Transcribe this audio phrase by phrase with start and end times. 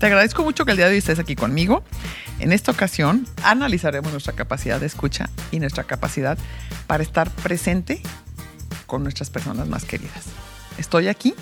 [0.00, 1.84] Te agradezco mucho que el día de hoy estés aquí conmigo.
[2.38, 6.38] En esta ocasión analizaremos nuestra capacidad de escucha y nuestra capacidad
[6.86, 8.00] para estar presente
[8.86, 10.24] con nuestras personas más queridas.
[10.78, 11.34] Estoy aquí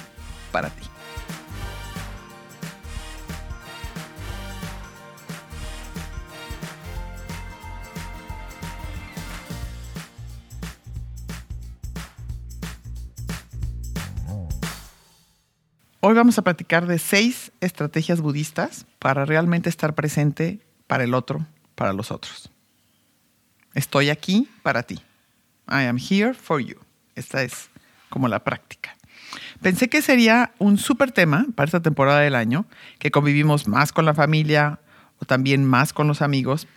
[0.50, 0.87] para ti.
[16.10, 21.44] Hoy vamos a platicar de seis estrategias budistas para realmente estar presente para el otro,
[21.74, 22.50] para los otros.
[23.74, 25.02] Estoy aquí para ti.
[25.68, 26.76] I am here for you.
[27.14, 27.68] Esta es
[28.08, 28.96] como la práctica.
[29.60, 32.64] Pensé que sería un súper tema para esta temporada del año,
[32.98, 34.80] que convivimos más con la familia
[35.20, 36.68] o también más con los amigos.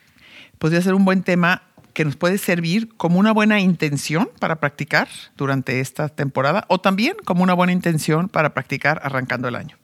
[0.57, 1.63] Podría ser un buen tema
[1.93, 7.15] que nos puede servir como una buena intención para practicar durante esta temporada o también
[7.25, 9.77] como una buena intención para practicar arrancando el año.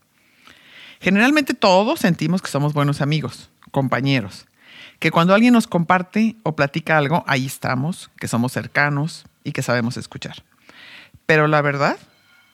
[0.99, 4.47] Generalmente todos sentimos que somos buenos amigos, compañeros,
[4.99, 9.61] que cuando alguien nos comparte o platica algo, ahí estamos, que somos cercanos y que
[9.61, 10.43] sabemos escuchar.
[11.25, 11.97] Pero la verdad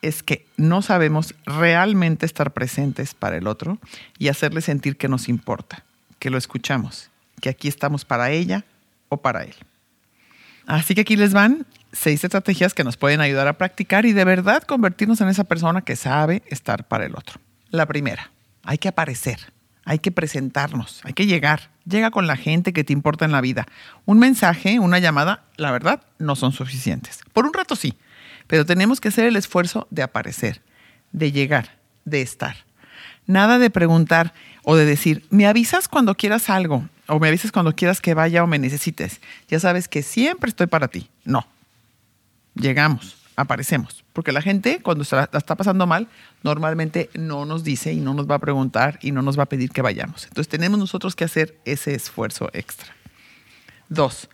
[0.02, 3.80] es que no sabemos realmente estar presentes para el otro
[4.18, 5.86] y hacerle sentir que nos importa,
[6.20, 8.66] que lo escuchamos, que aquí estamos para ella
[9.18, 9.56] para él.
[10.66, 14.26] Así que aquí les van seis estrategias que nos pueden ayudar a practicar y de
[14.26, 17.40] verdad convertirnos en esa persona que sabe estar para el otro.
[17.70, 18.32] La primera,
[18.64, 19.52] hay que aparecer,
[19.86, 21.70] hay que presentarnos, hay que llegar.
[21.86, 23.68] Llega con la gente que te importa en la vida.
[24.06, 27.20] Un mensaje, una llamada, la verdad, no son suficientes.
[27.34, 27.96] Por un rato sí,
[28.48, 30.62] pero tenemos que hacer el esfuerzo de aparecer,
[31.12, 32.56] de llegar, de estar.
[33.26, 37.76] Nada de preguntar o de decir, me avisas cuando quieras algo o me avisas cuando
[37.76, 39.20] quieras que vaya o me necesites.
[39.48, 41.10] Ya sabes que siempre estoy para ti.
[41.26, 41.46] No.
[42.56, 44.04] Llegamos, aparecemos.
[44.14, 46.08] Porque la gente, cuando la está pasando mal,
[46.44, 49.48] normalmente no nos dice y no nos va a preguntar y no nos va a
[49.48, 50.26] pedir que vayamos.
[50.26, 52.94] Entonces tenemos nosotros que hacer ese esfuerzo extra.
[53.90, 54.30] Dos,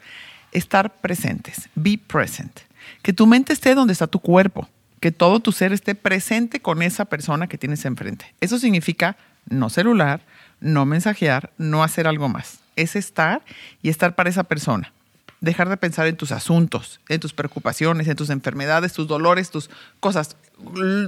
[0.52, 1.70] estar presentes.
[1.76, 2.60] Be present.
[3.02, 4.68] Que tu mente esté donde está tu cuerpo.
[5.00, 8.34] Que todo tu ser esté presente con esa persona que tienes enfrente.
[8.42, 9.16] Eso significa
[9.50, 10.22] no celular,
[10.60, 12.60] no mensajear, no hacer algo más.
[12.76, 13.44] Es estar
[13.82, 14.94] y estar para esa persona.
[15.42, 19.70] Dejar de pensar en tus asuntos, en tus preocupaciones, en tus enfermedades, tus dolores, tus
[20.00, 20.36] cosas,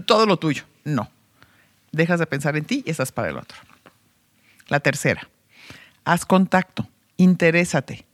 [0.06, 0.64] todo lo tuyo.
[0.84, 1.10] No.
[1.92, 3.58] Dejas de pensar en ti y estás para el otro.
[4.68, 5.28] La tercera,
[6.06, 6.88] haz contacto,
[7.18, 8.06] interésate.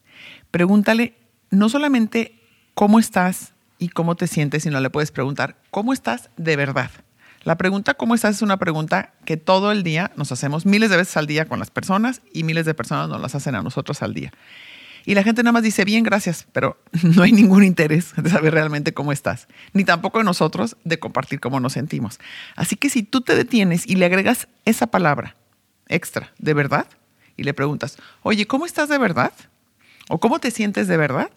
[0.50, 1.14] Pregúntale
[1.52, 2.40] no solamente
[2.74, 6.90] cómo estás y cómo te sientes, sino le puedes preguntar cómo estás de verdad.
[7.48, 8.36] La pregunta ¿cómo estás?
[8.36, 11.60] es una pregunta que todo el día nos hacemos miles de veces al día con
[11.60, 14.34] las personas y miles de personas nos las hacen a nosotros al día.
[15.06, 18.54] Y la gente nada más dice, bien, gracias, pero no hay ningún interés de saber
[18.54, 22.20] realmente cómo estás, ni tampoco de nosotros de compartir cómo nos sentimos.
[22.58, 25.38] Así que si tú te detienes y le agregas esa palabra
[25.88, 26.88] extra, de verdad,
[27.38, 29.32] y le preguntas, oye, ¿cómo estás de verdad?
[30.10, 31.30] ¿O cómo te sientes de verdad?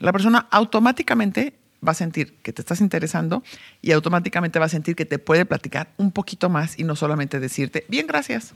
[0.00, 1.54] La persona automáticamente
[1.86, 3.42] va a sentir que te estás interesando
[3.80, 7.40] y automáticamente va a sentir que te puede platicar un poquito más y no solamente
[7.40, 8.52] decirte, bien, gracias.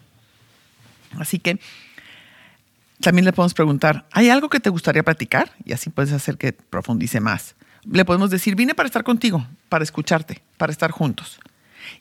[1.19, 1.59] Así que
[3.01, 5.53] también le podemos preguntar, ¿hay algo que te gustaría platicar?
[5.65, 7.55] Y así puedes hacer que profundice más.
[7.91, 11.39] Le podemos decir, vine para estar contigo, para escucharte, para estar juntos.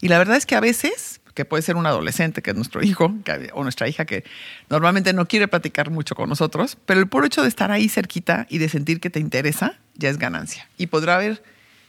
[0.02, 2.82] Y la verdad es que a veces que puede ser un adolescente, que es nuestro
[2.82, 3.14] hijo,
[3.54, 4.24] o nuestra hija, que
[4.70, 8.48] normalmente no quiere platicar mucho con nosotros, pero el puro hecho de estar ahí cerquita
[8.50, 10.68] y de sentir que te interesa, ya es ganancia.
[10.78, 11.44] Y podrá haber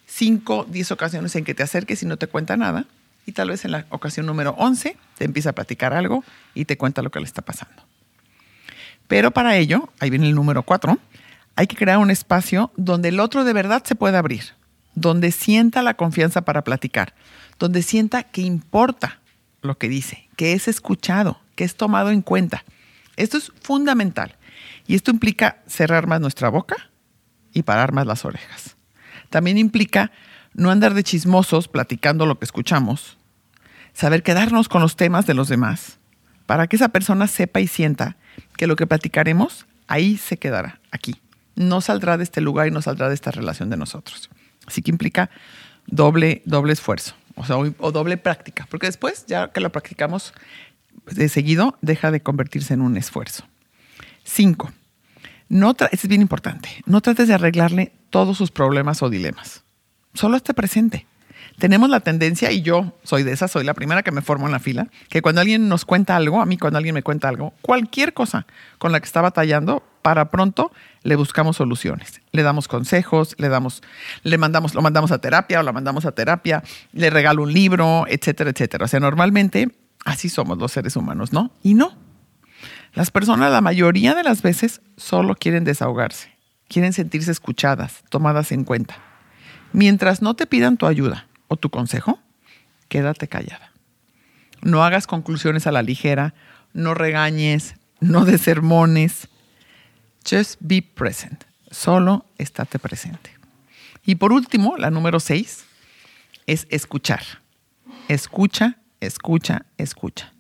[0.06, 2.87] 5, 10 ocasiones en que te acerques y no te cuenta nada,
[3.27, 6.25] y tal vez en la ocasión número 11 te empieza a platicar algo
[6.55, 7.83] y te cuenta lo que le está pasando.
[9.09, 10.99] Pero para ello, ahí viene el número 4,
[11.56, 14.55] hay que crear un espacio donde el otro de verdad se pueda abrir,
[14.94, 17.15] donde sienta la confianza para platicar,
[17.59, 19.21] donde sienta que importa
[19.62, 22.65] lo que dice, que es escuchado, que es tomado en cuenta.
[23.17, 24.37] Esto es fundamental
[24.87, 26.76] y esto implica cerrar más nuestra boca
[27.56, 28.76] y parar más las orejas.
[29.31, 30.12] También implica
[30.55, 33.19] no andar de chismosos platicando lo que escuchamos,
[33.93, 35.99] saber quedarnos con los temas de los demás,
[36.47, 38.17] para que esa persona sepa y sienta
[38.56, 41.17] que lo que platicaremos ahí se quedará, aquí.
[41.55, 44.31] No saldrá de este lugar y no saldrá de esta relación de nosotros.
[44.67, 45.31] Así que implica
[45.87, 50.32] doble, doble esfuerzo o, sea, o, doble práctica, porque después, ya que lo practicamos
[51.06, 53.47] de seguido, deja de convertirse en un esfuerzo.
[54.25, 54.73] Cinco,
[55.48, 59.64] no es bien importante, no trates de arreglarle todos sus problemas o dilemas.
[60.14, 61.06] Solo esté presente.
[61.58, 64.52] Tenemos la tendencia, y yo soy de esa, soy la primera que me formo en
[64.52, 67.54] la fila, que cuando alguien nos cuenta algo, a mí cuando alguien me cuenta algo,
[67.62, 68.46] cualquier cosa
[68.76, 70.70] con la que está batallando, para pronto
[71.02, 72.20] le buscamos soluciones.
[72.32, 73.82] Le damos consejos, le damos,
[74.22, 78.04] le mandamos, lo mandamos a terapia o la mandamos a terapia, le regalo un libro,
[78.06, 78.84] etcétera, etcétera.
[78.84, 79.70] O sea, normalmente
[80.06, 81.50] Así somos los seres humanos, ¿no?
[81.64, 81.92] Y no.
[82.96, 86.34] Las personas la mayoría de las veces solo quieren desahogarse,
[86.66, 88.96] quieren sentirse escuchadas, tomadas en cuenta.
[89.75, 92.19] Mientras no te pidan tu ayuda o tu consejo,
[92.88, 93.70] quédate callada.
[94.62, 96.32] No hagas conclusiones a la ligera,
[96.72, 99.28] no regañes, no des sermones.
[100.26, 101.44] Just be present.
[101.70, 103.31] Solo estate presente.
[104.06, 105.66] Y por último, la número seis
[106.46, 107.22] es escuchar.
[108.08, 110.32] Escucha, escucha, escucha.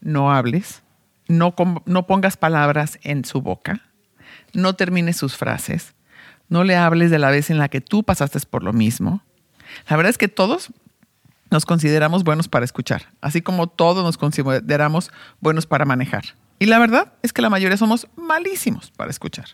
[0.00, 0.82] No hables,
[1.28, 3.82] no, pongas palabras en su boca,
[4.52, 5.94] no termines sus frases,
[6.48, 9.22] no le hables de la vez en la que tú pasaste por lo mismo.
[9.88, 10.72] La verdad es que todos
[11.50, 15.10] nos consideramos buenos para escuchar, así como todos nos consideramos
[15.40, 16.24] buenos para manejar.
[16.58, 19.46] Y la verdad es que la mayoría somos malísimos para escuchar.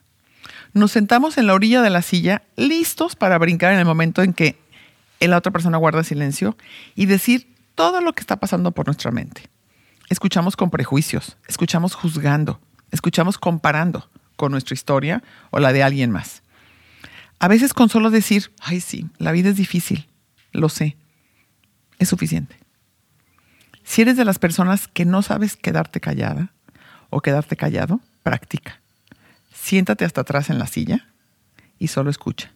[0.73, 4.32] Nos sentamos en la orilla de la silla listos para brincar en el momento en
[4.32, 4.59] que
[5.21, 6.56] la otra persona guarda silencio
[6.94, 9.49] y decir todo lo que está pasando por nuestra mente.
[10.11, 12.61] Escuchamos con prejuicios, escuchamos juzgando,
[12.91, 16.43] escuchamos comparando con nuestra historia o la de alguien más.
[17.39, 20.09] A veces con solo decir, ay sí, la vida es difícil,
[20.53, 20.97] lo sé,
[21.99, 22.56] es suficiente.
[23.83, 26.53] Si eres de las personas que no sabes quedarte callada
[27.11, 28.81] o quedarte callado, practica.
[29.53, 31.09] Siéntate hasta atrás en la silla
[31.79, 32.53] y solo escucha.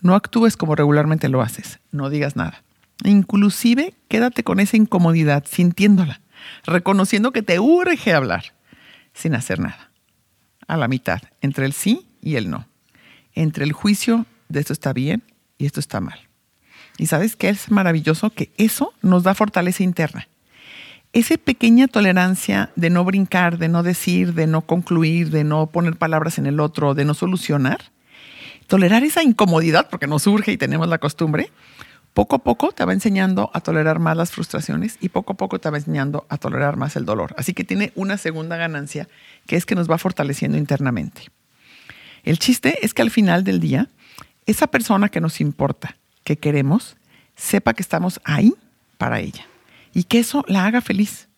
[0.00, 2.62] No actúes como regularmente lo haces, no digas nada.
[3.04, 6.20] Inclusive quédate con esa incomodidad, sintiéndola,
[6.64, 8.54] reconociendo que te urge hablar,
[9.12, 9.90] sin hacer nada.
[10.66, 12.66] A la mitad, entre el sí y el no.
[13.34, 15.22] Entre el juicio de esto está bien
[15.58, 16.20] y esto está mal.
[16.98, 20.28] Y sabes qué es maravilloso que eso nos da fortaleza interna.
[21.12, 25.96] Esa pequeña tolerancia de no brincar, de no decir, de no concluir, de no poner
[25.96, 27.78] palabras en el otro, de no solucionar,
[28.66, 31.50] tolerar esa incomodidad, porque nos surge y tenemos la costumbre,
[32.16, 35.58] poco a poco te va enseñando a tolerar más las frustraciones y poco a poco
[35.58, 37.34] te va enseñando a tolerar más el dolor.
[37.36, 39.06] Así que tiene una segunda ganancia,
[39.46, 41.30] que es que nos va fortaleciendo internamente.
[42.22, 43.90] El chiste es que al final del día,
[44.46, 46.96] esa persona que nos importa, que queremos,
[47.34, 48.54] sepa que estamos ahí
[48.96, 49.46] para ella
[49.92, 51.28] y que eso la haga feliz.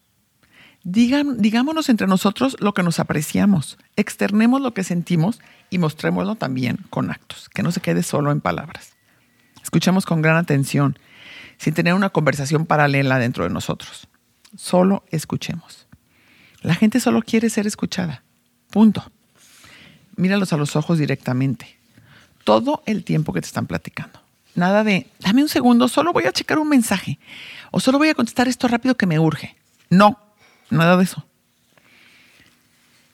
[0.85, 5.41] Digan, digámonos entre nosotros lo que nos apreciamos, externemos lo que sentimos
[5.71, 8.98] y mostrémoslo también con actos, que no se quede solo en palabras.
[9.69, 10.99] Escuchemos con gran atención,
[11.59, 14.09] sin tener una conversación paralela dentro de nosotros.
[14.57, 15.87] Solo escuchemos.
[16.63, 18.23] La gente solo quiere ser escuchada.
[18.71, 19.05] Punto.
[20.17, 21.77] Míralos a los ojos directamente.
[22.45, 24.19] Todo el tiempo que te están platicando.
[24.55, 27.19] Nada de, dame un segundo, solo voy a checar un mensaje.
[27.71, 29.55] O solo voy a contestar esto rápido que me urge.
[29.91, 30.19] No,
[30.71, 31.27] nada de eso.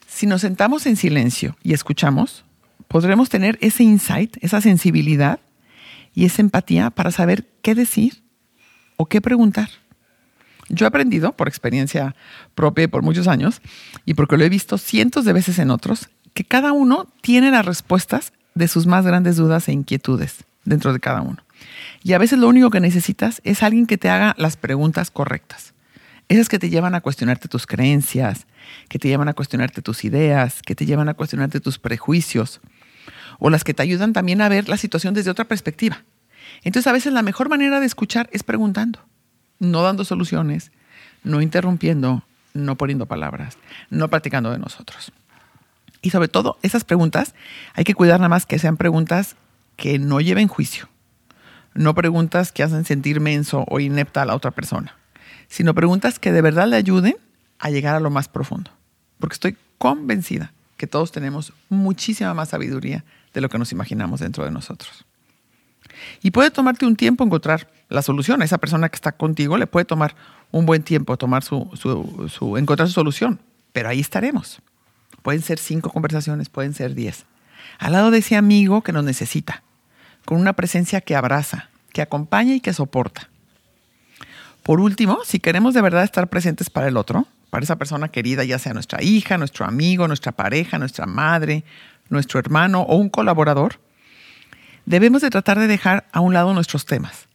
[0.07, 2.45] Si nos sentamos en silencio y escuchamos,
[2.87, 5.41] podremos tener ese insight, esa sensibilidad
[6.15, 8.23] y esa empatía para saber qué decir
[8.97, 9.69] o qué preguntar.
[10.69, 12.15] Yo he aprendido por experiencia
[12.55, 13.61] propia y por muchos años,
[14.05, 17.65] y porque lo he visto cientos de veces en otros, que cada uno tiene las
[17.65, 21.43] respuestas de sus más grandes dudas e inquietudes dentro de cada uno.
[22.01, 25.73] Y a veces lo único que necesitas es alguien que te haga las preguntas correctas.
[26.27, 28.47] Esas que te llevan a cuestionarte tus creencias,
[28.89, 32.61] que te llevan a cuestionarte tus ideas, que te llevan a cuestionarte tus prejuicios,
[33.39, 36.03] o las que te ayudan también a ver la situación desde otra perspectiva.
[36.63, 38.99] Entonces a veces la mejor manera de escuchar es preguntando,
[39.59, 40.71] no dando soluciones,
[41.23, 43.57] no interrumpiendo, no poniendo palabras,
[43.89, 45.11] no platicando de nosotros.
[46.01, 47.33] Y sobre todo, esas preguntas
[47.73, 49.35] hay que cuidar nada más que sean preguntas
[49.75, 50.87] que no lleven juicio.
[51.73, 54.95] No preguntas que hacen sentir menso o inepta a la otra persona,
[55.47, 57.17] sino preguntas que de verdad le ayuden
[57.59, 58.71] a llegar a lo más profundo.
[59.19, 63.03] Porque estoy convencida que todos tenemos muchísima más sabiduría
[63.33, 65.05] de lo que nos imaginamos dentro de nosotros.
[66.21, 68.41] Y puede tomarte un tiempo encontrar la solución.
[68.41, 70.15] A esa persona que está contigo le puede tomar
[70.51, 73.39] un buen tiempo tomar su, su, encontrar su solución.
[73.73, 74.61] Pero ahí estaremos.
[75.21, 77.25] Pueden ser cinco conversaciones, pueden ser diez.
[77.79, 79.63] Al lado de ese amigo que nos necesita,
[80.23, 83.29] con una presencia que abraza, que acompaña y que soporta.
[84.63, 88.43] Por último, si queremos de verdad estar presentes para el otro, para esa persona querida,
[88.43, 91.63] ya sea nuestra hija, nuestro amigo, nuestra pareja, nuestra madre,
[92.09, 93.79] nuestro hermano o un colaborador,
[94.85, 97.29] debemos de tratar de dejar a un lado nuestros temas.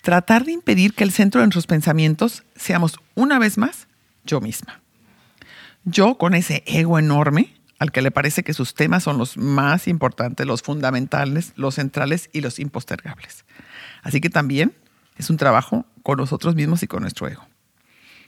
[0.00, 3.88] Tratar de impedir que el centro de nuestros pensamientos seamos una vez más
[4.24, 4.80] yo misma.
[5.84, 9.86] Yo con ese ego enorme al que le parece que sus temas son los más
[9.86, 13.44] importantes, los fundamentales, los centrales y los impostergables.
[14.02, 14.72] Así que también
[15.18, 17.51] es un trabajo con nosotros mismos y con nuestro ego.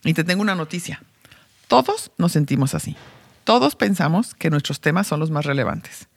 [0.05, 1.03] Y te tengo una noticia.
[1.67, 2.97] Todos nos sentimos así.
[3.45, 6.09] Todos pensamos que nuestros temas son los más relevantes.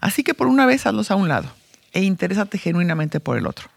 [0.00, 1.50] Así que por una vez hazlos a un lado
[1.92, 3.68] e interésate genuinamente por el otro.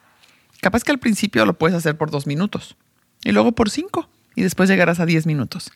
[0.61, 2.75] Capaz que al principio lo puedes hacer por dos minutos
[3.23, 5.71] y luego por cinco y después llegarás a 10 minutos.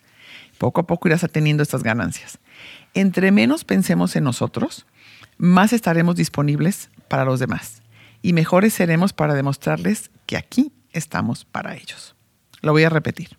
[0.58, 2.40] Poco a poco irás teniendo estas ganancias.
[2.94, 4.86] Entre menos pensemos en nosotros,
[5.38, 7.82] más estaremos disponibles para los demás
[8.22, 12.16] y mejores seremos para demostrarles que aquí estamos para ellos.
[12.62, 13.38] Lo voy a repetir.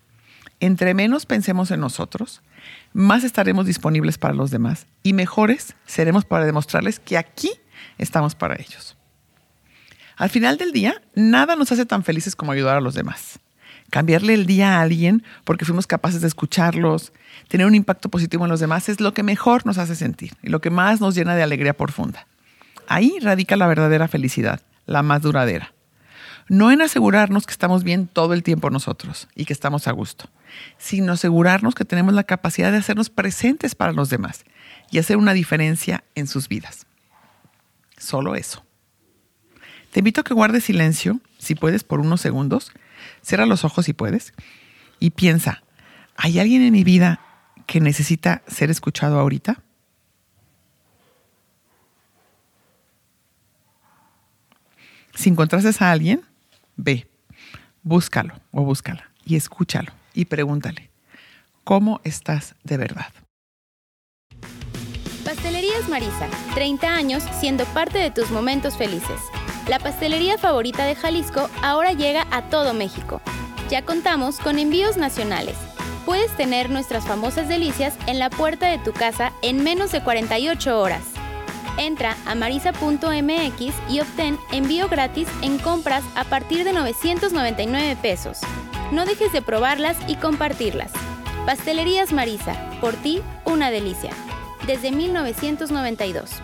[0.59, 2.41] Entre menos pensemos en nosotros,
[2.93, 7.51] más estaremos disponibles para los demás y mejores seremos para demostrarles que aquí
[7.97, 8.97] estamos para ellos.
[10.15, 13.39] Al final del día, nada nos hace tan felices como ayudar a los demás.
[13.89, 17.11] Cambiarle el día a alguien porque fuimos capaces de escucharlos,
[17.49, 20.49] tener un impacto positivo en los demás es lo que mejor nos hace sentir y
[20.49, 22.27] lo que más nos llena de alegría profunda.
[22.87, 25.74] Ahí radica la verdadera felicidad, la más duradera.
[26.47, 30.29] No en asegurarnos que estamos bien todo el tiempo nosotros y que estamos a gusto,
[30.77, 34.45] sino asegurarnos que tenemos la capacidad de hacernos presentes para los demás
[34.91, 36.85] y hacer una diferencia en sus vidas.
[37.97, 38.63] Solo eso.
[39.91, 42.71] Te invito a que guardes silencio, si puedes, por unos segundos.
[43.23, 44.33] Cierra los ojos si puedes
[44.99, 45.63] y piensa,
[46.15, 47.21] ¿hay alguien en mi vida
[47.65, 49.63] que necesita ser escuchado ahorita?
[55.15, 56.21] Si encontrases a alguien,
[56.75, 57.07] ve,
[57.83, 60.89] búscalo o búscala y escúchalo y pregúntale,
[61.63, 63.07] ¿cómo estás de verdad?
[65.23, 69.19] Pastelerías Marisa, 30 años siendo parte de tus momentos felices.
[69.67, 73.19] La pastelería favorita de Jalisco ahora llega a todo México.
[73.69, 75.55] Ya contamos con envíos nacionales.
[76.05, 80.79] Puedes tener nuestras famosas delicias en la puerta de tu casa en menos de 48
[80.79, 81.14] horas.
[81.77, 88.39] Entra a marisa.mx y obtén envío gratis en compras a partir de 999 pesos.
[88.91, 90.91] No dejes de probarlas y compartirlas.
[91.45, 94.11] Pastelerías Marisa, por ti, una delicia.
[94.65, 96.41] Desde 1992.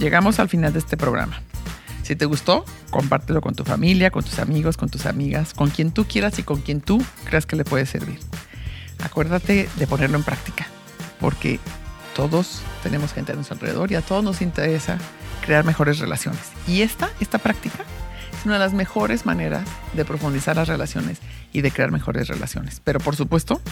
[0.00, 1.42] Llegamos al final de este programa.
[2.10, 5.92] Si te gustó, compártelo con tu familia, con tus amigos, con tus amigas, con quien
[5.92, 8.18] tú quieras y con quien tú creas que le puede servir.
[9.04, 10.66] Acuérdate de ponerlo en práctica,
[11.20, 11.60] porque
[12.16, 14.98] todos tenemos gente a nuestro alrededor y a todos nos interesa
[15.46, 16.40] crear mejores relaciones.
[16.66, 17.84] Y esta, esta práctica
[18.36, 19.62] es una de las mejores maneras
[19.92, 21.18] de profundizar las relaciones
[21.52, 22.80] y de crear mejores relaciones.
[22.82, 23.62] Pero por supuesto,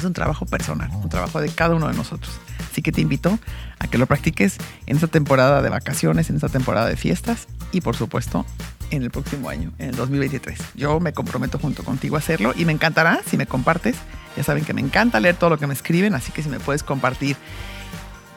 [0.00, 2.32] es un trabajo personal, un trabajo de cada uno de nosotros.
[2.70, 3.38] Así que te invito
[3.78, 7.80] a que lo practiques en esta temporada de vacaciones, en esta temporada de fiestas y
[7.80, 8.46] por supuesto
[8.90, 10.58] en el próximo año, en el 2023.
[10.74, 13.96] Yo me comprometo junto contigo a hacerlo y me encantará si me compartes.
[14.36, 16.60] Ya saben que me encanta leer todo lo que me escriben, así que si me
[16.60, 17.36] puedes compartir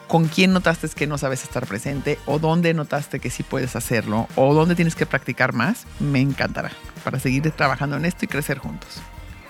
[0.08, 4.28] con quién notaste que no sabes estar presente o dónde notaste que sí puedes hacerlo
[4.36, 6.70] o dónde tienes que practicar más, me encantará
[7.02, 9.00] para seguir trabajando en esto y crecer juntos.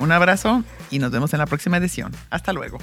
[0.05, 2.13] Un abrazo y nos vemos en la próxima edición.
[2.29, 2.77] Hasta luego.